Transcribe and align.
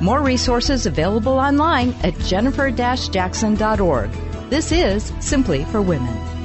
More 0.00 0.22
resources 0.22 0.86
available 0.86 1.38
online 1.38 1.94
at 2.02 2.18
jennifer-jackson.org. 2.18 4.10
This 4.50 4.70
is 4.72 5.12
Simply 5.20 5.64
for 5.64 5.82
Women. 5.82 6.35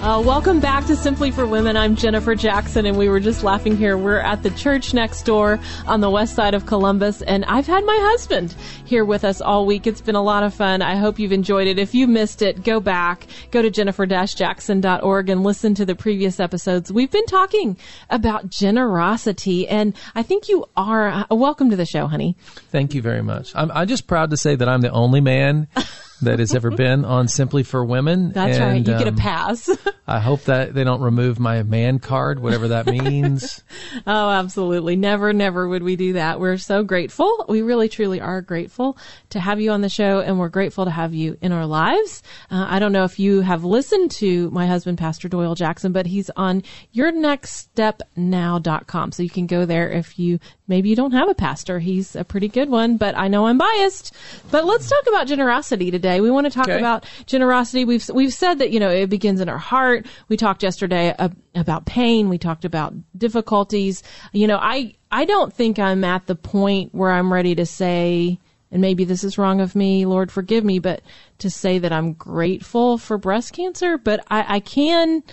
Uh, 0.00 0.18
welcome 0.18 0.60
back 0.60 0.86
to 0.86 0.96
Simply 0.96 1.30
for 1.30 1.46
Women. 1.46 1.76
I'm 1.76 1.94
Jennifer 1.94 2.34
Jackson, 2.34 2.86
and 2.86 2.96
we 2.96 3.10
were 3.10 3.20
just 3.20 3.44
laughing 3.44 3.76
here. 3.76 3.98
We're 3.98 4.20
at 4.20 4.42
the 4.42 4.48
church 4.52 4.94
next 4.94 5.24
door 5.24 5.60
on 5.86 6.00
the 6.00 6.08
west 6.08 6.34
side 6.34 6.54
of 6.54 6.64
Columbus, 6.64 7.20
and 7.20 7.44
I've 7.44 7.66
had 7.66 7.84
my 7.84 7.98
husband 8.00 8.54
here 8.86 9.04
with 9.04 9.24
us 9.24 9.42
all 9.42 9.66
week. 9.66 9.86
It's 9.86 10.00
been 10.00 10.14
a 10.14 10.22
lot 10.22 10.42
of 10.42 10.54
fun. 10.54 10.80
I 10.80 10.96
hope 10.96 11.18
you've 11.18 11.32
enjoyed 11.32 11.68
it. 11.68 11.78
If 11.78 11.94
you 11.94 12.06
missed 12.06 12.40
it, 12.40 12.64
go 12.64 12.80
back, 12.80 13.26
go 13.50 13.60
to 13.60 13.68
jennifer-jackson.org 13.68 15.28
and 15.28 15.42
listen 15.42 15.74
to 15.74 15.84
the 15.84 15.94
previous 15.94 16.40
episodes. 16.40 16.90
We've 16.90 17.10
been 17.10 17.26
talking 17.26 17.76
about 18.08 18.48
generosity, 18.48 19.68
and 19.68 19.94
I 20.14 20.22
think 20.22 20.48
you 20.48 20.64
are. 20.78 21.10
Uh, 21.10 21.34
welcome 21.34 21.68
to 21.68 21.76
the 21.76 21.84
show, 21.84 22.06
honey. 22.06 22.36
Thank 22.70 22.94
you 22.94 23.02
very 23.02 23.22
much. 23.22 23.52
I'm, 23.54 23.70
I'm 23.72 23.86
just 23.86 24.06
proud 24.06 24.30
to 24.30 24.38
say 24.38 24.56
that 24.56 24.66
I'm 24.66 24.80
the 24.80 24.92
only 24.92 25.20
man 25.20 25.68
that 26.22 26.38
has 26.38 26.54
ever 26.54 26.70
been 26.70 27.04
on 27.04 27.28
Simply 27.28 27.62
for 27.62 27.84
Women. 27.84 28.32
That's 28.32 28.56
and, 28.58 28.64
right. 28.64 28.78
You 28.78 28.84
get 28.84 29.06
a 29.06 29.10
um, 29.10 29.16
pass. 29.16 29.68
I 30.06 30.18
hope 30.18 30.44
that 30.44 30.72
they 30.74 30.82
don't 30.82 31.00
remove 31.00 31.38
my 31.38 31.62
man 31.62 32.00
card, 32.00 32.40
whatever 32.40 32.68
that 32.68 32.86
means. 32.86 33.62
Oh, 34.06 34.30
absolutely. 34.30 34.96
Never, 34.96 35.32
never 35.32 35.68
would 35.68 35.82
we 35.82 35.96
do 35.96 36.12
that. 36.14 36.40
We're 36.40 36.56
so 36.56 36.82
grateful. 36.82 37.44
We 37.48 37.60
really, 37.62 37.88
truly 37.88 38.20
are 38.20 38.42
grateful 38.42 38.98
to 39.30 39.40
have 39.40 39.60
you 39.60 39.70
on 39.70 39.82
the 39.82 39.88
show 39.88 40.18
and 40.20 40.38
we're 40.38 40.48
grateful 40.48 40.84
to 40.84 40.90
have 40.90 41.14
you 41.14 41.38
in 41.40 41.52
our 41.52 41.66
lives. 41.66 42.24
Uh, 42.50 42.66
I 42.68 42.80
don't 42.80 42.92
know 42.92 43.04
if 43.04 43.20
you 43.20 43.42
have 43.42 43.64
listened 43.64 44.10
to 44.12 44.50
my 44.50 44.66
husband, 44.66 44.96
Pastor 44.98 45.28
Doyle 45.28 45.54
Jackson, 45.54 45.92
but 45.92 46.06
he's 46.06 46.30
on 46.30 46.64
yournextstepnow.com. 46.94 49.12
So 49.12 49.22
you 49.22 49.30
can 49.30 49.46
go 49.46 49.64
there 49.64 49.90
if 49.90 50.18
you, 50.18 50.40
maybe 50.70 50.88
you 50.88 50.96
don't 50.96 51.12
have 51.12 51.28
a 51.28 51.34
pastor. 51.34 51.78
He's 51.80 52.16
a 52.16 52.24
pretty 52.24 52.48
good 52.48 52.70
one, 52.70 52.96
but 52.96 53.18
I 53.18 53.28
know 53.28 53.46
I'm 53.46 53.58
biased. 53.58 54.14
But 54.50 54.64
let's 54.64 54.88
talk 54.88 55.06
about 55.08 55.26
generosity 55.26 55.90
today. 55.90 56.20
We 56.22 56.30
want 56.30 56.46
to 56.46 56.50
talk 56.50 56.68
Okay. 56.68 56.78
about 56.78 57.04
generosity. 57.26 57.84
We've, 57.84 58.08
we've 58.08 58.32
said 58.32 58.60
that, 58.60 58.70
you 58.70 58.80
know, 58.80 58.88
it 58.88 59.10
begins 59.10 59.40
in 59.40 59.48
our 59.50 59.58
heart. 59.58 60.06
We 60.28 60.38
talked 60.38 60.62
yesterday 60.62 61.14
uh, 61.18 61.28
about 61.54 61.84
pain. 61.84 62.28
We 62.30 62.38
talked 62.38 62.64
about 62.64 62.94
difficulties. 63.18 64.02
You 64.32 64.46
know, 64.46 64.58
I, 64.58 64.94
I 65.10 65.24
don't 65.26 65.52
think 65.52 65.78
I'm 65.78 66.04
at 66.04 66.26
the 66.26 66.36
point 66.36 66.94
where 66.94 67.10
I'm 67.10 67.32
ready 67.32 67.54
to 67.56 67.66
say, 67.66 68.38
and 68.70 68.80
maybe 68.80 69.04
this 69.04 69.24
is 69.24 69.36
wrong 69.36 69.60
of 69.60 69.74
me, 69.74 70.06
Lord, 70.06 70.30
forgive 70.30 70.64
me, 70.64 70.78
but 70.78 71.02
to 71.38 71.50
say 71.50 71.78
that 71.80 71.92
I'm 71.92 72.12
grateful 72.12 72.96
for 72.98 73.18
breast 73.18 73.52
cancer, 73.52 73.98
but 73.98 74.24
I, 74.30 74.56
I 74.56 74.60
can 74.60 75.24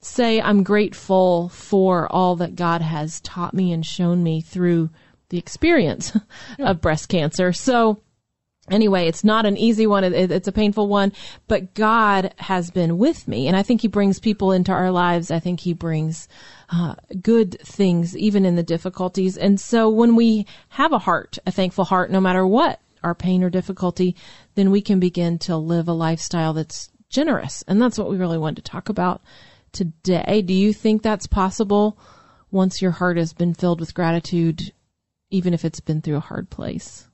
say 0.00 0.40
I'm 0.40 0.62
grateful 0.62 1.48
for 1.48 2.10
all 2.12 2.36
that 2.36 2.56
God 2.56 2.82
has 2.82 3.20
taught 3.20 3.54
me 3.54 3.72
and 3.72 3.84
shown 3.84 4.22
me 4.22 4.40
through 4.40 4.90
the 5.28 5.38
experience 5.38 6.16
of 6.58 6.80
breast 6.80 7.08
cancer. 7.08 7.52
So, 7.52 8.00
anyway, 8.70 9.08
it's 9.08 9.24
not 9.24 9.44
an 9.44 9.56
easy 9.56 9.86
one. 9.86 10.04
It, 10.04 10.30
it's 10.30 10.48
a 10.48 10.52
painful 10.52 10.88
one, 10.88 11.12
but 11.48 11.74
God 11.74 12.32
has 12.38 12.70
been 12.70 12.98
with 12.98 13.26
me. 13.26 13.48
And 13.48 13.56
I 13.56 13.62
think 13.62 13.80
He 13.80 13.88
brings 13.88 14.20
people 14.20 14.52
into 14.52 14.72
our 14.72 14.90
lives. 14.90 15.30
I 15.30 15.40
think 15.40 15.60
He 15.60 15.72
brings 15.72 16.28
uh, 16.70 16.94
good 17.20 17.60
things, 17.60 18.16
even 18.16 18.44
in 18.44 18.56
the 18.56 18.62
difficulties. 18.62 19.36
And 19.36 19.60
so 19.60 19.88
when 19.88 20.16
we 20.16 20.46
have 20.70 20.92
a 20.92 20.98
heart, 20.98 21.38
a 21.46 21.50
thankful 21.50 21.84
heart, 21.84 22.10
no 22.10 22.20
matter 22.20 22.46
what 22.46 22.80
our 23.02 23.14
pain 23.14 23.42
or 23.44 23.50
difficulty, 23.50 24.16
then 24.54 24.70
we 24.70 24.80
can 24.80 24.98
begin 24.98 25.38
to 25.38 25.56
live 25.56 25.88
a 25.88 25.92
lifestyle 25.92 26.52
that's 26.52 26.90
generous. 27.10 27.62
And 27.68 27.80
that's 27.80 27.98
what 27.98 28.10
we 28.10 28.16
really 28.16 28.38
want 28.38 28.56
to 28.56 28.62
talk 28.62 28.88
about 28.88 29.22
today. 29.72 30.42
Do 30.42 30.54
you 30.54 30.72
think 30.72 31.02
that's 31.02 31.26
possible 31.26 31.98
once 32.50 32.80
your 32.82 32.90
heart 32.92 33.16
has 33.16 33.32
been 33.32 33.54
filled 33.54 33.80
with 33.80 33.94
gratitude, 33.94 34.72
even 35.30 35.54
if 35.54 35.64
it's 35.64 35.80
been 35.80 36.00
through 36.02 36.16
a 36.16 36.20
hard 36.20 36.50
place? 36.50 37.06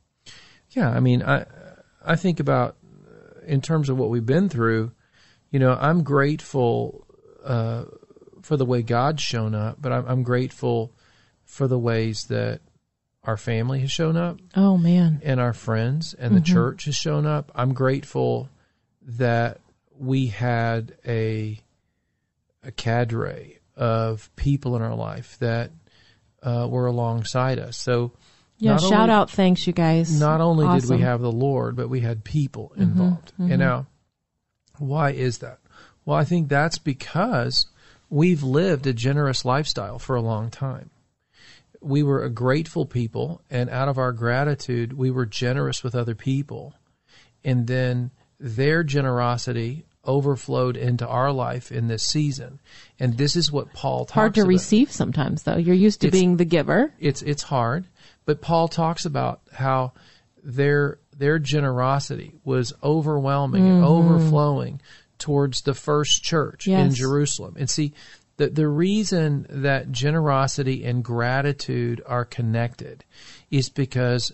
Yeah, 0.71 0.91
I 0.91 1.01
mean, 1.01 1.23
I 1.23 1.47
I 2.05 2.17
think 2.17 2.41
about 2.41 2.77
uh, 3.07 3.41
in 3.47 3.61
terms 3.61 3.89
of 3.89 3.97
what 3.99 4.11
we've 4.11 4.27
been 4.27 4.49
through. 4.49 4.93
You 5.51 5.61
know, 5.61 5.77
I'm 5.81 6.03
grateful 6.03 7.07
uh, 7.45 7.85
for 8.43 8.57
the 8.57 8.65
way 8.65 8.83
God's 8.83 9.23
shown 9.23 9.55
up, 9.55 9.77
but 9.81 9.93
I'm, 9.93 10.05
I'm 10.07 10.23
grateful 10.25 10.93
for 11.45 11.69
the 11.69 11.79
ways 11.79 12.25
that 12.29 12.61
our 13.23 13.37
family 13.37 13.81
has 13.81 13.91
shown 13.93 14.17
up 14.17 14.39
Oh 14.55 14.77
man. 14.77 15.21
and 15.25 15.41
our 15.41 15.53
friends 15.55 16.13
and 16.15 16.37
the 16.37 16.41
church 16.43 16.85
has 16.87 16.95
shown 16.97 17.25
up. 17.25 17.51
I'm 17.55 17.73
grateful 17.73 18.51
that 19.03 19.61
we 19.99 20.27
had 20.27 20.95
a 21.07 21.59
a 22.65 22.73
cadre 22.73 23.59
of 23.77 24.31
people 24.37 24.77
in 24.77 24.83
our 24.83 24.95
life 24.95 25.37
that 25.41 25.71
uh, 26.43 26.67
were 26.71 26.87
alongside 26.87 27.59
us. 27.59 27.77
So 27.77 28.13
Yeah, 28.59 28.77
shout 28.77 28.93
only- 28.93 29.11
out 29.13 29.31
thanks 29.31 29.67
you 29.67 29.73
guys. 29.73 30.19
not 30.19 30.41
only 30.41 30.65
did 30.67 30.71
Awesome. 30.71 30.89
Mm-hmm, 30.91 30.97
we 30.97 31.03
have 31.03 31.21
the 31.21 31.33
Lord, 31.33 31.77
but 31.77 31.89
we 31.89 32.01
had 32.01 32.23
people 32.25 32.73
involved. 32.77 33.33
And 33.39 33.59
now, 33.59 33.87
why 34.79 35.11
is 35.11 35.39
that? 35.39 35.59
Well, 36.05 36.17
I 36.17 36.25
think 36.25 36.49
that's 36.49 36.79
because 36.79 37.67
we've 38.11 38.43
lived 38.43 38.87
a 38.87 38.93
generous 38.93 39.45
lifestyle 39.45 39.99
for 39.99 40.17
a 40.17 40.21
long 40.23 40.51
time. 40.51 40.91
We 41.81 42.03
were 42.03 42.23
a 42.23 42.31
grateful 42.31 42.87
people, 42.87 43.43
and 43.51 43.69
out 43.71 43.89
of 43.89 43.99
our 43.99 44.13
gratitude, 44.13 44.93
we 44.95 45.11
were 45.11 45.27
generous 45.27 45.83
with 45.83 45.95
other 45.95 46.15
people. 46.15 46.75
And 47.45 47.67
then 47.67 48.11
their 48.41 48.83
generosity 48.83 49.85
overflowed 50.07 50.77
into 50.77 51.07
our 51.07 51.33
life 51.33 51.73
in 51.73 51.89
this 51.89 52.05
season. 52.05 52.61
And 52.99 53.17
this 53.17 53.37
is 53.37 53.51
what 53.51 53.73
Paul 53.73 54.05
talks 54.05 54.13
hard 54.13 54.35
to 54.35 54.43
about 54.43 54.49
receive 54.49 54.91
sometimes 54.91 55.43
though. 55.43 55.57
You're 55.57 55.75
used 55.75 56.01
to 56.03 56.09
It's- 56.09 56.21
being 56.21 56.37
the 56.37 56.45
giver. 56.45 56.93
it's 56.99 57.23
it's 57.23 57.43
hard, 57.43 57.87
but 58.25 58.41
Paul 58.41 58.69
talks 58.69 59.05
about 59.05 59.41
how 59.53 59.93
their 60.43 60.99
their 61.17 61.39
generosity 61.39 62.35
was 62.45 62.73
overwhelming 62.83 63.65
and 63.65 63.83
mm-hmm. 63.83 63.85
overflowing 63.85 64.81
towards 65.19 65.63
the 65.63 65.75
first 65.75 66.23
church 66.23 66.67
in 66.67 66.93
Jerusalem. 66.93 67.55
And 67.59 67.71
see, 67.71 67.93
the 68.37 68.49
the 68.49 68.69
reason 68.69 69.47
that 69.49 69.93
generosity 69.93 70.85
and 70.85 71.05
gratitude 71.05 72.03
are 72.07 72.25
connected 72.25 73.05
is 73.51 73.69
because 73.69 74.33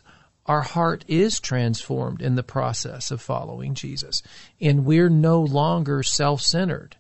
our 0.51 0.63
heart 0.63 1.05
is 1.07 1.39
transformed 1.39 2.21
in 2.21 2.35
the 2.35 2.43
process 2.43 3.13
of 3.13 3.21
following 3.21 3.73
Jesus, 3.73 4.21
and 4.61 4.85
we're 4.85 5.09
no 5.09 5.41
longer 5.41 6.03
self-centered. 6.03 6.97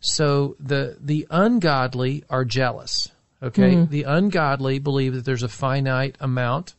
So 0.00 0.56
the 0.58 0.96
the 1.00 1.24
ungodly 1.30 2.24
are 2.28 2.44
jealous. 2.44 3.06
Okay, 3.40 3.74
mm-hmm. 3.74 3.92
the 3.92 4.02
ungodly 4.02 4.80
believe 4.80 5.14
that 5.14 5.24
there's 5.24 5.44
a 5.44 5.48
finite 5.48 6.16
amount 6.18 6.74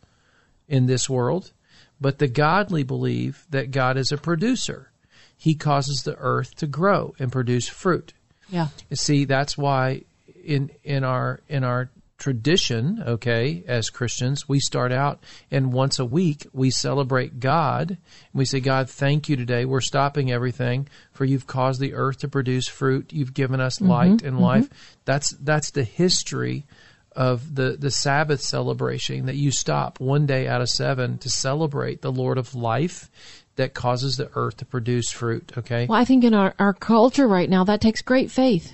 in 0.67 0.85
this 0.85 1.09
world, 1.09 1.53
but 2.01 2.19
the 2.19 2.27
godly 2.27 2.83
believe 2.83 3.45
that 3.49 3.71
God 3.71 3.95
is 3.95 4.11
a 4.11 4.17
producer. 4.17 4.91
He 5.37 5.55
causes 5.55 6.01
the 6.03 6.17
earth 6.17 6.55
to 6.57 6.67
grow 6.67 7.15
and 7.19 7.31
produce 7.31 7.69
fruit. 7.69 8.11
Yeah. 8.49 8.67
You 8.89 8.97
See, 8.97 9.23
that's 9.23 9.57
why 9.57 10.01
in 10.43 10.71
in 10.83 11.05
our 11.05 11.39
in 11.47 11.63
our 11.63 11.89
tradition, 12.21 13.03
okay, 13.05 13.63
as 13.67 13.89
Christians, 13.89 14.47
we 14.47 14.59
start 14.59 14.91
out 14.91 15.23
and 15.49 15.73
once 15.73 15.97
a 15.97 16.05
week 16.05 16.45
we 16.53 16.69
celebrate 16.69 17.39
God. 17.39 17.89
And 17.89 17.99
we 18.33 18.45
say, 18.45 18.59
God, 18.59 18.89
thank 18.89 19.27
you 19.27 19.35
today. 19.35 19.65
We're 19.65 19.81
stopping 19.81 20.31
everything 20.31 20.87
for 21.11 21.25
you've 21.25 21.47
caused 21.47 21.81
the 21.81 21.95
earth 21.95 22.19
to 22.19 22.27
produce 22.27 22.67
fruit. 22.67 23.11
You've 23.11 23.33
given 23.33 23.59
us 23.59 23.77
mm-hmm. 23.77 23.89
light 23.89 24.21
and 24.21 24.35
mm-hmm. 24.35 24.39
life. 24.43 24.69
That's 25.03 25.31
that's 25.31 25.71
the 25.71 25.83
history 25.83 26.67
of 27.13 27.55
the, 27.55 27.75
the 27.77 27.91
Sabbath 27.91 28.41
celebration 28.41 29.25
that 29.25 29.35
you 29.35 29.51
stop 29.51 29.99
one 29.99 30.27
day 30.27 30.47
out 30.47 30.61
of 30.61 30.69
seven 30.69 31.17
to 31.17 31.29
celebrate 31.29 32.01
the 32.01 32.11
Lord 32.11 32.37
of 32.37 32.53
life 32.53 33.09
that 33.55 33.73
causes 33.73 34.15
the 34.15 34.29
earth 34.35 34.57
to 34.57 34.65
produce 34.65 35.09
fruit. 35.09 35.53
Okay. 35.57 35.87
Well, 35.87 35.99
I 35.99 36.05
think 36.05 36.23
in 36.23 36.35
our, 36.35 36.53
our 36.59 36.73
culture 36.73 37.27
right 37.27 37.49
now, 37.49 37.63
that 37.63 37.81
takes 37.81 38.03
great 38.03 38.29
faith. 38.29 38.73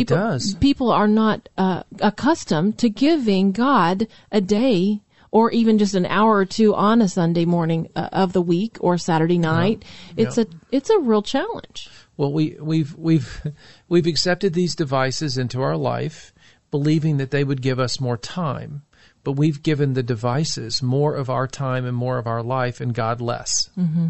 It 0.00 0.06
does. 0.08 0.54
People 0.56 0.90
are 0.90 1.08
not 1.08 1.48
uh, 1.56 1.82
accustomed 2.00 2.78
to 2.78 2.88
giving 2.88 3.52
God 3.52 4.06
a 4.30 4.40
day 4.40 5.00
or 5.30 5.50
even 5.50 5.78
just 5.78 5.94
an 5.94 6.06
hour 6.06 6.36
or 6.36 6.44
two 6.44 6.74
on 6.74 7.02
a 7.02 7.08
Sunday 7.08 7.44
morning 7.44 7.88
uh, 7.96 8.08
of 8.12 8.32
the 8.32 8.42
week 8.42 8.76
or 8.80 8.96
Saturday 8.96 9.38
night. 9.38 9.84
It's 10.16 10.38
a 10.38 10.46
it's 10.70 10.90
a 10.90 10.98
real 11.00 11.22
challenge. 11.22 11.88
Well, 12.16 12.32
we, 12.32 12.56
we've 12.60 12.94
we've 12.96 13.42
we've 13.88 14.06
accepted 14.06 14.54
these 14.54 14.76
devices 14.76 15.36
into 15.36 15.60
our 15.60 15.76
life, 15.76 16.32
believing 16.70 17.16
that 17.16 17.32
they 17.32 17.42
would 17.42 17.62
give 17.62 17.80
us 17.80 18.00
more 18.00 18.16
time. 18.16 18.82
but 19.24 19.32
we've 19.32 19.62
given 19.62 19.94
the 19.94 20.02
devices 20.02 20.82
more 20.82 21.14
of 21.16 21.28
our 21.30 21.48
time 21.48 21.84
and 21.86 21.96
more 21.96 22.18
of 22.18 22.26
our 22.26 22.42
life 22.42 22.80
and 22.80 22.94
God 22.94 23.20
less. 23.20 23.70
Mm-hmm. 23.76 24.08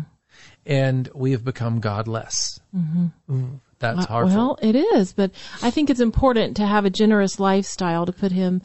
And 0.66 1.08
we 1.14 1.31
have 1.32 1.44
become 1.44 1.81
God 1.81 2.08
less. 2.08 2.60
Mm-hmm. 2.76 3.44
That's 3.92 4.06
hard. 4.06 4.28
Well, 4.28 4.58
it 4.62 4.75
is, 4.75 5.12
but 5.12 5.31
I 5.62 5.70
think 5.70 5.90
it's 5.90 6.00
important 6.00 6.56
to 6.56 6.66
have 6.66 6.84
a 6.84 6.90
generous 6.90 7.38
lifestyle 7.38 8.06
to 8.06 8.12
put 8.12 8.32
him 8.32 8.62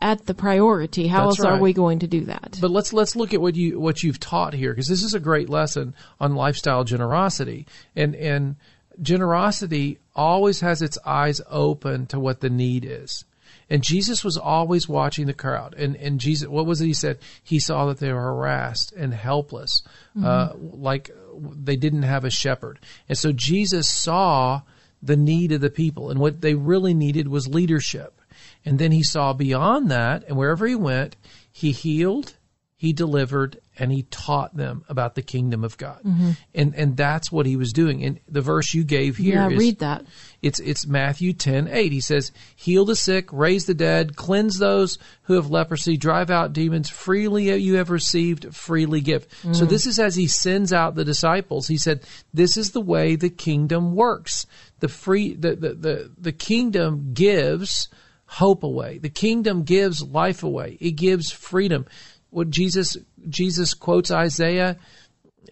at 0.00 0.26
the 0.26 0.34
priority. 0.34 1.06
How 1.06 1.26
That's 1.26 1.40
else 1.40 1.46
are 1.46 1.58
we 1.58 1.72
going 1.72 2.00
to 2.00 2.06
do 2.06 2.26
that? 2.26 2.58
But 2.60 2.70
let's 2.70 2.92
let's 2.92 3.16
look 3.16 3.32
at 3.34 3.40
what 3.40 3.54
you 3.54 3.80
what 3.80 4.02
you've 4.02 4.20
taught 4.20 4.54
here 4.54 4.72
because 4.72 4.88
this 4.88 5.02
is 5.02 5.14
a 5.14 5.20
great 5.20 5.48
lesson 5.48 5.94
on 6.20 6.34
lifestyle 6.34 6.84
generosity 6.84 7.66
and 7.96 8.14
and 8.14 8.56
generosity 9.00 9.98
always 10.14 10.60
has 10.60 10.82
its 10.82 10.98
eyes 11.04 11.40
open 11.48 12.06
to 12.06 12.20
what 12.20 12.40
the 12.40 12.50
need 12.50 12.84
is. 12.84 13.24
And 13.70 13.84
Jesus 13.84 14.24
was 14.24 14.36
always 14.36 14.88
watching 14.88 15.26
the 15.26 15.32
crowd. 15.32 15.74
And 15.78 15.96
and 15.96 16.18
Jesus, 16.18 16.48
what 16.48 16.66
was 16.66 16.80
it 16.80 16.86
he 16.86 16.92
said? 16.92 17.18
He 17.42 17.60
saw 17.60 17.86
that 17.86 17.98
they 17.98 18.12
were 18.12 18.20
harassed 18.20 18.92
and 18.92 19.14
helpless, 19.14 19.82
uh, 20.22 20.50
like 20.58 21.10
they 21.38 21.76
didn't 21.76 22.02
have 22.02 22.24
a 22.24 22.30
shepherd. 22.30 22.78
And 23.08 23.16
so 23.16 23.32
Jesus 23.32 23.88
saw 23.88 24.62
the 25.02 25.16
need 25.16 25.52
of 25.52 25.60
the 25.60 25.70
people, 25.70 26.10
and 26.10 26.20
what 26.20 26.40
they 26.40 26.54
really 26.54 26.94
needed 26.94 27.28
was 27.28 27.48
leadership. 27.48 28.20
And 28.64 28.78
then 28.78 28.92
he 28.92 29.02
saw 29.02 29.32
beyond 29.32 29.90
that, 29.90 30.24
and 30.28 30.36
wherever 30.36 30.66
he 30.66 30.74
went, 30.74 31.16
he 31.50 31.72
healed, 31.72 32.34
he 32.76 32.92
delivered, 32.92 33.60
and 33.80 33.90
he 33.90 34.02
taught 34.10 34.54
them 34.54 34.84
about 34.90 35.14
the 35.14 35.22
kingdom 35.22 35.64
of 35.64 35.78
God. 35.78 36.00
Mm-hmm. 36.04 36.32
And 36.54 36.74
and 36.74 36.96
that's 36.98 37.32
what 37.32 37.46
he 37.46 37.56
was 37.56 37.72
doing. 37.72 38.04
And 38.04 38.20
the 38.28 38.42
verse 38.42 38.74
you 38.74 38.84
gave 38.84 39.16
here 39.16 39.36
yeah, 39.36 39.48
is- 39.48 39.58
read 39.58 39.78
that. 39.78 40.04
it's 40.42 40.60
it's 40.60 40.86
Matthew 40.86 41.32
10, 41.32 41.66
8. 41.66 41.90
He 41.90 42.02
says, 42.02 42.30
Heal 42.54 42.84
the 42.84 42.94
sick, 42.94 43.32
raise 43.32 43.64
the 43.64 43.74
dead, 43.74 44.16
cleanse 44.16 44.58
those 44.58 44.98
who 45.22 45.34
have 45.34 45.50
leprosy, 45.50 45.96
drive 45.96 46.30
out 46.30 46.52
demons, 46.52 46.90
freely 46.90 47.56
you 47.56 47.76
have 47.76 47.88
received, 47.88 48.54
freely 48.54 49.00
give. 49.00 49.26
Mm. 49.42 49.56
So 49.56 49.64
this 49.64 49.86
is 49.86 49.98
as 49.98 50.14
he 50.14 50.28
sends 50.28 50.74
out 50.74 50.94
the 50.94 51.04
disciples. 51.04 51.66
He 51.66 51.78
said, 51.78 52.04
This 52.34 52.58
is 52.58 52.72
the 52.72 52.82
way 52.82 53.16
the 53.16 53.30
kingdom 53.30 53.94
works. 53.94 54.46
The 54.80 54.88
free 54.88 55.34
the 55.34 55.56
the, 55.56 55.74
the, 55.74 56.10
the 56.18 56.32
kingdom 56.32 57.14
gives 57.14 57.88
hope 58.26 58.62
away. 58.62 58.98
The 58.98 59.08
kingdom 59.08 59.64
gives 59.64 60.02
life 60.02 60.42
away. 60.42 60.76
It 60.80 60.92
gives 60.92 61.32
freedom. 61.32 61.86
What 62.30 62.50
Jesus 62.50 62.96
Jesus 63.28 63.74
quotes 63.74 64.10
Isaiah 64.10 64.76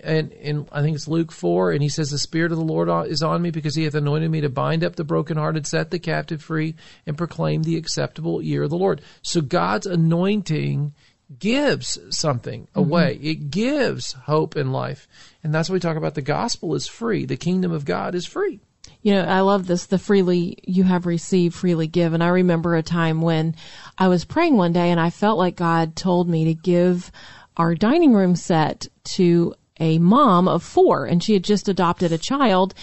and 0.00 0.32
in 0.32 0.68
I 0.70 0.82
think 0.82 0.94
it's 0.94 1.08
Luke 1.08 1.32
four, 1.32 1.72
and 1.72 1.82
he 1.82 1.88
says, 1.88 2.10
"The 2.10 2.18
Spirit 2.18 2.52
of 2.52 2.58
the 2.58 2.64
Lord 2.64 2.88
is 3.08 3.22
on 3.22 3.42
me 3.42 3.50
because 3.50 3.74
He 3.74 3.84
hath 3.84 3.94
anointed 3.94 4.30
me 4.30 4.40
to 4.42 4.48
bind 4.48 4.84
up 4.84 4.96
the 4.96 5.04
brokenhearted, 5.04 5.66
set 5.66 5.90
the 5.90 5.98
captive 5.98 6.42
free, 6.42 6.74
and 7.06 7.18
proclaim 7.18 7.62
the 7.62 7.76
acceptable 7.76 8.42
year 8.42 8.64
of 8.64 8.70
the 8.70 8.76
Lord." 8.76 9.00
So 9.22 9.40
God's 9.40 9.86
anointing 9.86 10.94
gives 11.38 11.98
something 12.10 12.62
mm-hmm. 12.62 12.78
away. 12.78 13.18
It 13.22 13.50
gives 13.50 14.12
hope 14.12 14.56
and 14.56 14.72
life, 14.72 15.08
and 15.42 15.54
that's 15.54 15.68
why 15.68 15.74
we 15.74 15.80
talk 15.80 15.96
about 15.96 16.14
the 16.14 16.22
gospel 16.22 16.74
is 16.74 16.86
free. 16.86 17.24
The 17.24 17.36
kingdom 17.36 17.72
of 17.72 17.84
God 17.84 18.14
is 18.14 18.26
free. 18.26 18.60
You 19.08 19.14
know, 19.14 19.22
I 19.22 19.40
love 19.40 19.66
this, 19.66 19.86
the 19.86 19.98
freely 19.98 20.58
you 20.64 20.84
have 20.84 21.06
received, 21.06 21.54
freely 21.54 21.86
give. 21.86 22.12
And 22.12 22.22
I 22.22 22.28
remember 22.28 22.74
a 22.74 22.82
time 22.82 23.22
when 23.22 23.56
I 23.96 24.08
was 24.08 24.26
praying 24.26 24.58
one 24.58 24.74
day 24.74 24.90
and 24.90 25.00
I 25.00 25.08
felt 25.08 25.38
like 25.38 25.56
God 25.56 25.96
told 25.96 26.28
me 26.28 26.44
to 26.44 26.52
give 26.52 27.10
our 27.56 27.74
dining 27.74 28.12
room 28.12 28.36
set 28.36 28.86
to 29.14 29.54
a 29.80 29.98
mom 29.98 30.46
of 30.46 30.62
four. 30.62 31.06
And 31.06 31.24
she 31.24 31.32
had 31.32 31.42
just 31.42 31.70
adopted 31.70 32.12
a 32.12 32.18
child. 32.18 32.74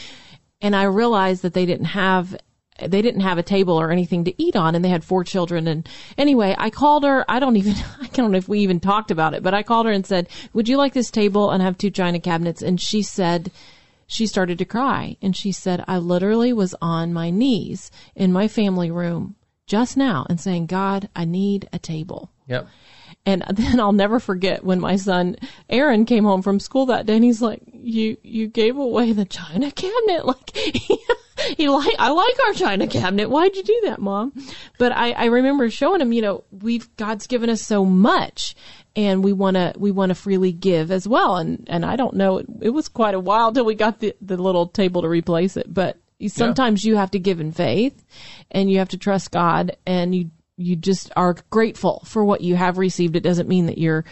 And 0.62 0.76
I 0.76 0.86
realized 0.86 1.44
that 1.44 1.54
they 1.54 1.68
didn't 1.68 1.86
have 1.86 2.36
they 2.82 3.04
didn't 3.04 3.22
have 3.22 3.38
a 3.38 3.44
table 3.44 3.80
or 3.80 3.92
anything 3.92 4.24
to 4.24 4.34
eat 4.42 4.56
on. 4.56 4.74
And 4.74 4.84
they 4.84 4.90
had 4.90 5.04
four 5.04 5.24
children. 5.24 5.68
And 5.68 5.88
anyway 6.18 6.56
i 6.58 6.72
called 6.72 7.04
her. 7.04 7.24
I 7.30 7.38
don't 7.38 7.58
even 7.58 7.76
i 8.02 8.08
don't 8.14 8.32
know 8.32 8.40
if 8.40 8.50
we 8.50 8.62
even 8.62 8.80
talked 8.80 9.12
about 9.12 9.36
it 9.36 9.44
but 9.44 9.54
i 9.54 9.62
called 9.62 9.86
her 9.86 9.92
and 9.92 10.08
said 10.08 10.28
would 10.54 10.68
you 10.68 10.78
like 10.78 10.94
this 10.94 11.12
table? 11.12 11.52
And 11.52 11.62
have 11.62 11.78
two 11.78 11.92
china 11.92 12.20
cabinets. 12.20 12.64
And 12.64 12.82
she 12.82 13.04
said 13.04 13.52
she 14.08 14.28
started 14.28 14.58
to 14.58 14.66
cry 14.66 15.18
and 15.22 15.36
she 15.36 15.52
said 15.52 15.84
i 15.88 15.98
literally 15.98 16.54
was 16.54 16.76
on 16.82 17.14
my 17.14 17.30
knees 17.30 17.92
in 18.16 18.32
my 18.32 18.48
family 18.48 18.92
room 18.92 19.36
just 19.68 19.98
now 19.98 20.26
and 20.30 20.40
saying 20.40 20.66
god 20.66 21.10
i 21.16 21.26
need 21.26 21.68
a 21.74 21.80
table 21.80 22.30
Yep. 22.48 22.68
and 23.26 23.44
then 23.54 23.80
I'll 23.80 23.92
never 23.92 24.20
forget 24.20 24.64
when 24.64 24.80
my 24.80 24.96
son 24.98 25.36
Aaron 25.70 26.06
came 26.06 26.24
home 26.26 26.42
from 26.42 26.60
school 26.60 26.86
that 26.88 27.06
day 27.08 27.16
and 27.16 27.24
he's 27.24 27.42
like, 27.42 27.62
you, 27.74 28.18
you 28.22 28.48
gave 28.48 28.78
away 28.78 29.12
the 29.14 29.26
china 29.26 29.72
cabinet. 29.72 30.26
Like, 30.26 30.56
he, 30.56 31.00
he 31.58 31.70
like, 31.70 31.96
I 32.00 32.12
like 32.12 32.40
our 32.46 32.54
china 32.54 32.88
cabinet. 32.88 33.30
Why'd 33.30 33.56
you 33.56 33.64
do 33.64 33.82
that, 33.86 34.00
mom? 34.00 34.32
But 34.78 34.92
I, 34.92 35.12
I 35.12 35.26
remember 35.26 35.70
showing 35.70 36.02
him, 36.02 36.14
you 36.14 36.22
know, 36.22 36.44
we've, 36.52 36.88
God's 36.98 37.28
given 37.28 37.50
us 37.50 37.62
so 37.62 37.84
much 37.84 38.56
and 38.96 39.24
we 39.24 39.34
want 39.34 39.56
to, 39.56 39.74
we 39.78 39.92
want 39.92 40.10
to 40.10 40.16
freely 40.16 40.52
give 40.52 40.92
as 40.92 41.08
well. 41.08 41.38
And, 41.38 41.66
and 41.70 41.86
I 41.86 41.96
don't 41.96 42.16
know, 42.16 42.38
it, 42.38 42.48
it 42.62 42.70
was 42.70 42.88
quite 42.88 43.16
a 43.16 43.20
while 43.20 43.52
till 43.52 43.66
we 43.66 43.76
got 43.76 44.00
the, 44.00 44.16
the 44.22 44.38
little 44.38 44.68
table 44.68 45.02
to 45.02 45.10
replace 45.10 45.58
it, 45.58 45.72
but 45.74 45.98
sometimes 46.28 46.84
you 46.84 46.96
have 46.96 47.12
to 47.12 47.20
give 47.20 47.40
in 47.40 47.52
faith 47.52 48.04
and 48.52 48.72
you 48.72 48.80
have 48.80 48.90
to 48.90 48.98
trust 48.98 49.32
God 49.32 49.76
and 49.86 50.16
you, 50.16 50.32
you 50.58 50.76
just 50.76 51.12
are 51.16 51.36
grateful 51.50 52.02
for 52.06 52.24
what 52.24 52.42
you 52.42 52.56
have 52.56 52.78
received. 52.78 53.16
It 53.16 53.24
doesn't 53.24 53.50
mean 53.50 53.66
that 53.66 53.78
you're 53.78 54.06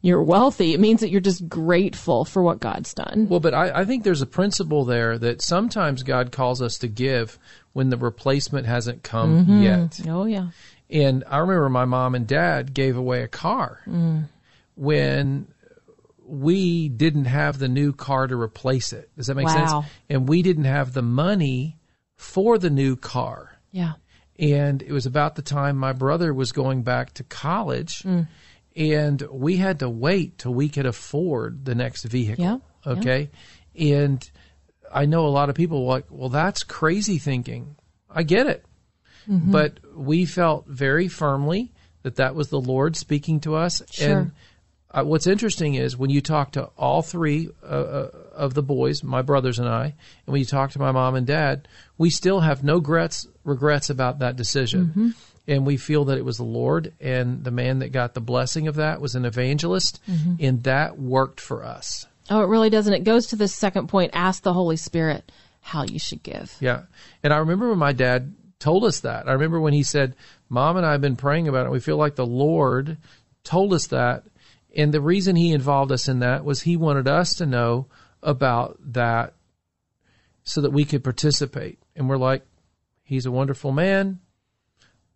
you're 0.00 0.22
wealthy. 0.22 0.74
It 0.74 0.80
means 0.80 1.00
that 1.00 1.10
you're 1.10 1.20
just 1.20 1.48
grateful 1.48 2.24
for 2.24 2.42
what 2.42 2.60
God's 2.60 2.94
done. 2.94 3.26
Well, 3.28 3.40
but 3.40 3.52
I, 3.52 3.80
I 3.80 3.84
think 3.84 4.04
there's 4.04 4.22
a 4.22 4.26
principle 4.26 4.84
there 4.84 5.18
that 5.18 5.42
sometimes 5.42 6.04
God 6.04 6.30
calls 6.30 6.62
us 6.62 6.78
to 6.78 6.88
give 6.88 7.36
when 7.72 7.90
the 7.90 7.96
replacement 7.96 8.66
hasn't 8.66 9.02
come 9.02 9.44
mm-hmm. 9.44 9.62
yet. 9.62 10.00
Oh 10.08 10.24
yeah. 10.24 10.50
And 10.90 11.24
I 11.28 11.38
remember 11.38 11.68
my 11.68 11.84
mom 11.84 12.14
and 12.14 12.26
dad 12.26 12.72
gave 12.72 12.96
away 12.96 13.22
a 13.22 13.28
car 13.28 13.82
when 14.74 15.48
we 16.24 16.88
didn't 16.88 17.24
have 17.24 17.58
the 17.58 17.68
new 17.68 17.92
car 17.92 18.26
to 18.26 18.36
replace 18.40 18.92
it. 18.92 19.10
Does 19.16 19.26
that 19.26 19.34
make 19.34 19.46
Wow. 19.46 19.82
sense? 19.82 19.92
And 20.08 20.28
we 20.28 20.42
didn't 20.42 20.64
have 20.64 20.92
the 20.92 21.02
money 21.02 21.78
for 22.16 22.58
the 22.58 22.70
new 22.70 22.96
car. 22.96 23.58
Yeah. 23.72 23.94
And 24.38 24.82
it 24.82 24.92
was 24.92 25.06
about 25.06 25.34
the 25.34 25.42
time 25.42 25.76
my 25.76 25.92
brother 25.92 26.32
was 26.32 26.52
going 26.52 26.82
back 26.82 27.14
to 27.14 27.24
college. 27.24 28.02
Mm. 28.02 28.28
And 28.76 29.22
we 29.32 29.56
had 29.56 29.80
to 29.80 29.88
wait 29.88 30.38
till 30.38 30.54
we 30.54 30.68
could 30.68 30.86
afford 30.86 31.64
the 31.64 31.74
next 31.74 32.04
vehicle. 32.04 32.44
Yeah, 32.44 32.58
yeah. 32.86 32.92
Okay. 32.92 33.30
And 33.78 34.30
I 34.92 35.06
know 35.06 35.26
a 35.26 35.28
lot 35.28 35.48
of 35.48 35.54
people 35.56 35.84
were 35.84 35.92
like, 35.92 36.06
well, 36.10 36.28
that's 36.28 36.62
crazy 36.62 37.18
thinking. 37.18 37.76
I 38.10 38.22
get 38.22 38.46
it. 38.46 38.64
Mm-hmm. 39.28 39.52
But 39.52 39.78
we 39.94 40.24
felt 40.24 40.66
very 40.66 41.08
firmly 41.08 41.72
that 42.02 42.16
that 42.16 42.34
was 42.34 42.48
the 42.48 42.60
Lord 42.60 42.96
speaking 42.96 43.40
to 43.40 43.54
us. 43.54 43.82
Sure. 43.90 44.18
And 44.18 44.32
uh, 44.90 45.04
what's 45.04 45.26
interesting 45.26 45.74
is 45.74 45.96
when 45.96 46.10
you 46.10 46.20
talk 46.20 46.52
to 46.52 46.64
all 46.76 47.02
three 47.02 47.50
uh, 47.62 47.66
uh, 47.66 48.10
of 48.34 48.54
the 48.54 48.62
boys, 48.62 49.02
my 49.02 49.20
brothers 49.20 49.58
and 49.58 49.68
I, 49.68 49.84
and 49.84 49.94
when 50.32 50.38
you 50.38 50.46
talk 50.46 50.70
to 50.72 50.78
my 50.78 50.92
mom 50.92 51.14
and 51.14 51.26
dad, 51.26 51.68
we 51.98 52.08
still 52.08 52.40
have 52.40 52.64
no 52.64 52.76
regrets, 52.76 53.26
regrets 53.44 53.90
about 53.90 54.20
that 54.20 54.36
decision. 54.36 54.86
Mm-hmm. 54.86 55.08
And 55.46 55.66
we 55.66 55.78
feel 55.78 56.04
that 56.06 56.18
it 56.18 56.24
was 56.26 56.36
the 56.36 56.44
Lord, 56.44 56.92
and 57.00 57.42
the 57.42 57.50
man 57.50 57.78
that 57.78 57.90
got 57.90 58.12
the 58.12 58.20
blessing 58.20 58.68
of 58.68 58.76
that 58.76 59.00
was 59.00 59.14
an 59.14 59.24
evangelist, 59.24 59.98
Mm-hmm. 60.06 60.34
and 60.40 60.62
that 60.64 60.98
worked 60.98 61.40
for 61.40 61.64
us. 61.64 62.06
Oh, 62.28 62.42
it 62.42 62.48
really 62.48 62.68
doesn't. 62.68 62.92
It 62.92 63.04
goes 63.04 63.28
to 63.28 63.36
the 63.36 63.48
second 63.48 63.88
point. 63.88 64.10
Ask 64.12 64.42
the 64.42 64.52
Holy 64.52 64.76
Spirit 64.76 65.32
how 65.62 65.84
you 65.84 65.98
should 65.98 66.22
give. 66.22 66.54
Yeah. 66.60 66.82
And 67.22 67.32
I 67.32 67.38
remember 67.38 67.70
when 67.70 67.78
my 67.78 67.92
dad 67.92 68.34
told 68.58 68.84
us 68.84 69.00
that. 69.00 69.28
I 69.28 69.32
remember 69.32 69.60
when 69.60 69.72
he 69.72 69.82
said, 69.82 70.16
Mom 70.48 70.76
and 70.76 70.86
I 70.86 70.92
have 70.92 71.00
been 71.00 71.16
praying 71.16 71.48
about 71.48 71.66
it. 71.66 71.72
We 71.72 71.80
feel 71.80 71.96
like 71.96 72.16
the 72.16 72.26
Lord 72.26 72.98
told 73.44 73.72
us 73.72 73.86
that. 73.88 74.24
And 74.76 74.92
the 74.92 75.00
reason 75.00 75.36
he 75.36 75.52
involved 75.52 75.92
us 75.92 76.08
in 76.08 76.20
that 76.20 76.44
was 76.44 76.62
he 76.62 76.76
wanted 76.76 77.08
us 77.08 77.34
to 77.34 77.46
know 77.46 77.86
about 78.22 78.78
that 78.92 79.34
so 80.44 80.60
that 80.60 80.72
we 80.72 80.84
could 80.84 81.04
participate. 81.04 81.78
And 81.94 82.08
we're 82.08 82.16
like, 82.16 82.42
he's 83.02 83.26
a 83.26 83.30
wonderful 83.30 83.72
man. 83.72 84.20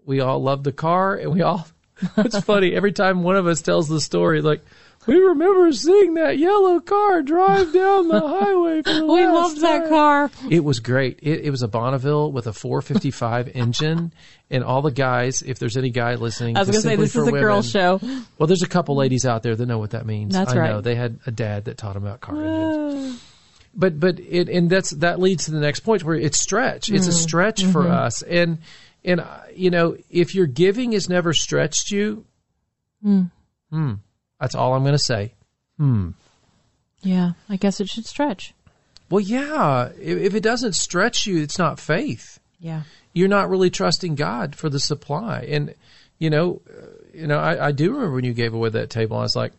We 0.04 0.20
all 0.20 0.42
love 0.42 0.64
the 0.64 0.72
car 0.72 1.14
and 1.14 1.32
we 1.32 1.42
all, 1.42 1.66
it's 2.16 2.40
funny. 2.40 2.74
Every 2.74 2.92
time 2.92 3.22
one 3.22 3.36
of 3.36 3.46
us 3.46 3.62
tells 3.62 3.88
the 3.88 4.00
story, 4.00 4.42
like, 4.42 4.62
we 5.06 5.16
remember 5.18 5.72
seeing 5.72 6.14
that 6.14 6.38
yellow 6.38 6.78
car 6.80 7.22
drive 7.22 7.72
down 7.72 8.08
the 8.08 8.20
highway 8.20 8.82
for 8.82 8.92
the 8.92 9.04
We 9.12 9.24
last 9.26 9.34
loved 9.34 9.60
that 9.62 9.88
car. 9.88 10.30
It 10.50 10.62
was 10.64 10.80
great. 10.80 11.18
It, 11.22 11.46
it 11.46 11.50
was 11.50 11.62
a 11.62 11.68
Bonneville 11.68 12.30
with 12.30 12.46
a 12.46 12.52
455 12.52 13.48
engine, 13.54 14.12
and 14.50 14.62
all 14.64 14.82
the 14.82 14.90
guys. 14.92 15.42
If 15.42 15.58
there's 15.58 15.76
any 15.76 15.90
guy 15.90 16.14
listening, 16.14 16.56
I 16.56 16.60
was 16.60 16.68
going 16.70 16.82
to 16.82 16.88
say 16.88 16.96
this 16.96 17.16
is 17.16 17.26
a 17.26 17.32
girl 17.32 17.62
show. 17.62 18.00
Well, 18.38 18.46
there's 18.46 18.62
a 18.62 18.68
couple 18.68 18.94
ladies 18.96 19.24
out 19.26 19.42
there 19.42 19.56
that 19.56 19.66
know 19.66 19.78
what 19.78 19.90
that 19.90 20.06
means. 20.06 20.34
That's 20.34 20.52
I 20.52 20.58
right. 20.58 20.70
know 20.70 20.80
they 20.80 20.94
had 20.94 21.18
a 21.26 21.30
dad 21.30 21.64
that 21.64 21.78
taught 21.78 21.94
them 21.94 22.04
about 22.04 22.20
car 22.20 22.36
engines. 22.42 23.22
But 23.74 23.98
but 23.98 24.20
it 24.20 24.50
and 24.50 24.68
that's 24.68 24.90
that 24.90 25.18
leads 25.18 25.46
to 25.46 25.50
the 25.50 25.58
next 25.60 25.80
point 25.80 26.04
where 26.04 26.14
it's 26.14 26.38
stretch. 26.38 26.90
It's 26.90 27.04
Mm-hmm. 27.04 27.08
a 27.08 27.12
stretch 27.12 27.64
for 27.64 27.88
us, 27.88 28.20
and 28.20 28.58
and 29.02 29.20
uh, 29.20 29.38
you 29.54 29.70
know 29.70 29.96
if 30.10 30.34
your 30.34 30.44
giving 30.46 30.92
has 30.92 31.08
never 31.08 31.32
stretched 31.32 31.90
you, 31.90 32.26
Mm. 33.02 33.30
hmm, 33.70 33.92
that's 34.42 34.56
all 34.56 34.74
I'm 34.74 34.82
going 34.82 34.92
to 34.92 34.98
say. 34.98 35.34
Hmm. 35.78 36.10
Yeah, 37.00 37.32
I 37.48 37.54
guess 37.54 37.80
it 37.80 37.88
should 37.88 38.06
stretch. 38.06 38.54
Well, 39.08 39.20
yeah, 39.20 39.90
if, 40.00 40.18
if 40.18 40.34
it 40.34 40.42
doesn't 40.42 40.74
stretch 40.74 41.26
you, 41.26 41.40
it's 41.40 41.60
not 41.60 41.78
faith. 41.78 42.40
Yeah. 42.58 42.82
you're 43.12 43.28
not 43.28 43.50
really 43.50 43.70
trusting 43.70 44.16
God 44.16 44.56
for 44.56 44.68
the 44.68 44.80
supply. 44.80 45.46
And, 45.48 45.74
you 46.18 46.28
know, 46.28 46.60
uh, 46.68 46.86
you 47.14 47.28
know, 47.28 47.38
I, 47.38 47.68
I 47.68 47.72
do 47.72 47.92
remember 47.92 48.16
when 48.16 48.24
you 48.24 48.32
gave 48.32 48.52
away 48.52 48.70
that 48.70 48.90
table. 48.90 49.16
I 49.16 49.22
was 49.22 49.36
like, 49.36 49.52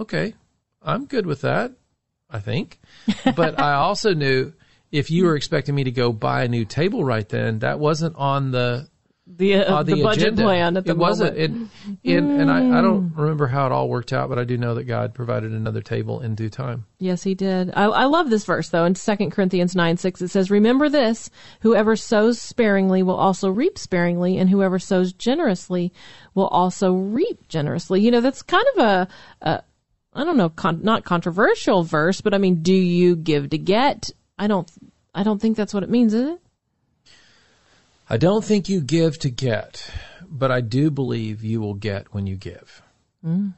okay, 0.00 0.34
I'm 0.82 1.06
good 1.06 1.26
with 1.26 1.40
that. 1.40 1.72
I 2.30 2.38
think, 2.38 2.78
but 3.36 3.58
I 3.58 3.74
also 3.74 4.14
knew 4.14 4.52
if 4.92 5.10
you 5.10 5.24
were 5.24 5.34
expecting 5.34 5.74
me 5.74 5.84
to 5.84 5.90
go 5.90 6.12
buy 6.12 6.44
a 6.44 6.48
new 6.48 6.64
table 6.64 7.04
right 7.04 7.28
then, 7.28 7.60
that 7.60 7.80
wasn't 7.80 8.14
on 8.16 8.52
the 8.52 8.88
the, 9.36 9.56
uh, 9.56 9.76
uh, 9.76 9.82
the, 9.82 10.02
budget 10.02 10.22
agenda. 10.22 10.42
plan 10.42 10.76
at 10.76 10.84
the 10.84 10.92
it 10.92 10.96
wasn't. 10.96 11.36
moment. 11.36 11.70
It, 12.02 12.14
it, 12.14 12.16
and 12.18 12.50
I, 12.50 12.78
I 12.78 12.82
don't 12.82 13.12
remember 13.14 13.46
how 13.46 13.66
it 13.66 13.72
all 13.72 13.88
worked 13.88 14.12
out, 14.12 14.28
but 14.28 14.38
I 14.38 14.44
do 14.44 14.56
know 14.56 14.74
that 14.74 14.84
God 14.84 15.14
provided 15.14 15.52
another 15.52 15.82
table 15.82 16.20
in 16.20 16.34
due 16.34 16.48
time. 16.48 16.86
Yes, 16.98 17.22
he 17.22 17.34
did. 17.34 17.70
I, 17.74 17.84
I 17.84 18.04
love 18.04 18.30
this 18.30 18.44
verse 18.44 18.70
though. 18.70 18.84
In 18.84 18.94
2 18.94 19.30
Corinthians 19.30 19.76
9, 19.76 19.96
6, 19.98 20.22
it 20.22 20.28
says, 20.28 20.50
Remember 20.50 20.88
this, 20.88 21.30
whoever 21.60 21.94
sows 21.94 22.40
sparingly 22.40 23.02
will 23.02 23.16
also 23.16 23.50
reap 23.50 23.78
sparingly, 23.78 24.38
and 24.38 24.48
whoever 24.48 24.78
sows 24.78 25.12
generously 25.12 25.92
will 26.34 26.48
also 26.48 26.92
reap 26.92 27.48
generously. 27.48 28.00
You 28.00 28.10
know, 28.10 28.20
that's 28.20 28.42
kind 28.42 28.66
of 28.76 28.82
a, 28.82 29.08
a 29.42 29.62
I 30.14 30.24
don't 30.24 30.36
know, 30.36 30.48
con- 30.48 30.80
not 30.82 31.04
controversial 31.04 31.84
verse, 31.84 32.20
but 32.20 32.34
I 32.34 32.38
mean, 32.38 32.62
do 32.62 32.74
you 32.74 33.14
give 33.14 33.50
to 33.50 33.58
get? 33.58 34.10
I 34.38 34.46
don't, 34.46 34.70
I 35.14 35.22
don't 35.22 35.40
think 35.40 35.56
that's 35.56 35.74
what 35.74 35.82
it 35.82 35.90
means, 35.90 36.14
is 36.14 36.30
it? 36.30 36.40
I 38.10 38.16
don't 38.16 38.44
think 38.44 38.68
you 38.68 38.80
give 38.80 39.18
to 39.20 39.30
get, 39.30 39.90
but 40.28 40.50
I 40.50 40.60
do 40.60 40.90
believe 40.90 41.44
you 41.44 41.60
will 41.60 41.74
get 41.74 42.14
when 42.14 42.26
you 42.26 42.36
give. 42.36 42.82
Mm. 43.24 43.54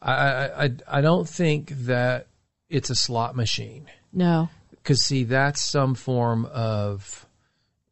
I, 0.00 0.12
I, 0.12 0.64
I, 0.64 0.70
I 0.88 1.00
don't 1.00 1.28
think 1.28 1.70
that 1.70 2.26
it's 2.68 2.90
a 2.90 2.94
slot 2.94 3.36
machine. 3.36 3.86
No. 4.12 4.48
Because, 4.70 5.02
see, 5.02 5.24
that's 5.24 5.60
some 5.60 5.94
form 5.94 6.46
of, 6.46 7.26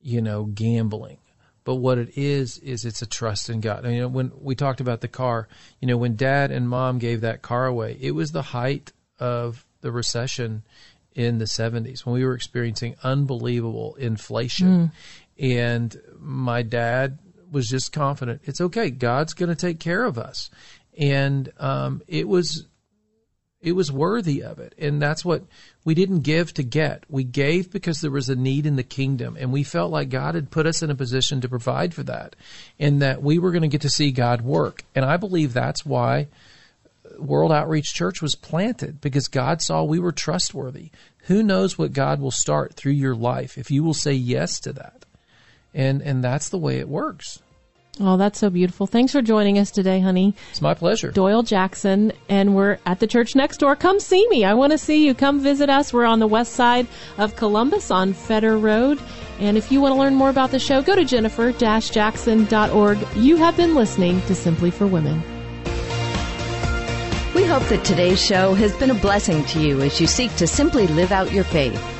you 0.00 0.20
know, 0.20 0.44
gambling. 0.44 1.18
But 1.62 1.76
what 1.76 1.98
it 1.98 2.16
is, 2.16 2.58
is 2.58 2.84
it's 2.84 3.02
a 3.02 3.06
trust 3.06 3.48
in 3.48 3.60
God. 3.60 3.86
I 3.86 3.90
mean, 3.90 4.12
when 4.12 4.32
we 4.40 4.56
talked 4.56 4.80
about 4.80 5.02
the 5.02 5.08
car, 5.08 5.46
you 5.80 5.86
know, 5.86 5.96
when 5.96 6.16
dad 6.16 6.50
and 6.50 6.68
mom 6.68 6.98
gave 6.98 7.20
that 7.20 7.42
car 7.42 7.66
away, 7.66 7.96
it 8.00 8.12
was 8.12 8.32
the 8.32 8.42
height 8.42 8.92
of 9.20 9.64
the 9.82 9.92
recession 9.92 10.64
in 11.14 11.38
the 11.38 11.44
70s 11.44 12.06
when 12.06 12.14
we 12.14 12.24
were 12.24 12.34
experiencing 12.34 12.96
unbelievable 13.02 13.94
inflation. 13.96 14.92
And 15.40 15.98
my 16.18 16.62
dad 16.62 17.18
was 17.50 17.66
just 17.66 17.92
confident 17.92 18.42
it's 18.44 18.60
okay. 18.60 18.90
God's 18.90 19.34
going 19.34 19.48
to 19.48 19.56
take 19.56 19.80
care 19.80 20.04
of 20.04 20.18
us. 20.18 20.50
And 20.98 21.50
um, 21.58 22.02
it 22.06 22.28
was 22.28 22.66
it 23.62 23.72
was 23.72 23.92
worthy 23.92 24.42
of 24.42 24.58
it. 24.58 24.74
And 24.78 25.02
that's 25.02 25.24
what 25.24 25.44
we 25.84 25.94
didn't 25.94 26.20
give 26.20 26.54
to 26.54 26.62
get. 26.62 27.04
We 27.08 27.24
gave 27.24 27.70
because 27.70 28.00
there 28.00 28.10
was 28.10 28.28
a 28.28 28.36
need 28.36 28.64
in 28.64 28.76
the 28.76 28.82
kingdom. 28.82 29.36
And 29.38 29.52
we 29.52 29.64
felt 29.64 29.90
like 29.90 30.08
God 30.08 30.34
had 30.34 30.50
put 30.50 30.66
us 30.66 30.82
in 30.82 30.90
a 30.90 30.94
position 30.94 31.40
to 31.42 31.48
provide 31.48 31.92
for 31.92 32.02
that 32.04 32.36
and 32.78 33.02
that 33.02 33.22
we 33.22 33.38
were 33.38 33.50
going 33.50 33.62
to 33.62 33.68
get 33.68 33.82
to 33.82 33.90
see 33.90 34.12
God 34.12 34.40
work. 34.40 34.84
And 34.94 35.04
I 35.04 35.18
believe 35.18 35.52
that's 35.52 35.84
why 35.84 36.28
World 37.18 37.52
Outreach 37.52 37.92
Church 37.92 38.22
was 38.22 38.34
planted 38.34 39.00
because 39.00 39.28
God 39.28 39.60
saw 39.60 39.82
we 39.82 39.98
were 39.98 40.12
trustworthy. 40.12 40.90
Who 41.24 41.42
knows 41.42 41.76
what 41.76 41.92
God 41.92 42.20
will 42.20 42.30
start 42.30 42.74
through 42.74 42.92
your 42.92 43.14
life 43.14 43.58
if 43.58 43.70
you 43.70 43.84
will 43.84 43.94
say 43.94 44.12
yes 44.12 44.58
to 44.60 44.72
that. 44.74 44.99
And 45.74 46.02
and 46.02 46.22
that's 46.22 46.48
the 46.48 46.58
way 46.58 46.78
it 46.78 46.88
works. 46.88 47.40
Oh, 48.02 48.16
that's 48.16 48.38
so 48.38 48.48
beautiful. 48.48 48.86
Thanks 48.86 49.12
for 49.12 49.20
joining 49.20 49.58
us 49.58 49.70
today, 49.70 50.00
honey. 50.00 50.34
It's 50.50 50.62
my 50.62 50.72
pleasure. 50.72 51.10
Doyle 51.10 51.42
Jackson, 51.42 52.12
and 52.30 52.56
we're 52.56 52.78
at 52.86 52.98
the 52.98 53.06
church 53.06 53.36
next 53.36 53.58
door. 53.58 53.76
Come 53.76 54.00
see 54.00 54.26
me. 54.28 54.42
I 54.44 54.54
want 54.54 54.72
to 54.72 54.78
see 54.78 55.04
you. 55.04 55.12
Come 55.14 55.40
visit 55.40 55.68
us. 55.68 55.92
We're 55.92 56.06
on 56.06 56.18
the 56.18 56.26
west 56.26 56.54
side 56.54 56.86
of 57.18 57.36
Columbus 57.36 57.90
on 57.90 58.14
Fetter 58.14 58.56
Road. 58.56 58.98
And 59.38 59.58
if 59.58 59.70
you 59.70 59.82
want 59.82 59.92
to 59.94 59.98
learn 59.98 60.14
more 60.14 60.30
about 60.30 60.50
the 60.50 60.58
show, 60.58 60.80
go 60.82 60.94
to 60.94 61.04
jennifer-jackson.org. 61.04 62.98
You 63.16 63.36
have 63.36 63.56
been 63.56 63.74
listening 63.74 64.22
to 64.22 64.34
Simply 64.34 64.70
for 64.70 64.86
Women. 64.86 65.22
We 67.34 67.44
hope 67.44 67.62
that 67.64 67.84
today's 67.84 68.22
show 68.22 68.54
has 68.54 68.74
been 68.76 68.90
a 68.90 68.94
blessing 68.94 69.44
to 69.46 69.60
you 69.60 69.82
as 69.82 70.00
you 70.00 70.06
seek 70.06 70.34
to 70.36 70.46
simply 70.46 70.86
live 70.88 71.12
out 71.12 71.32
your 71.32 71.44
faith. 71.44 71.99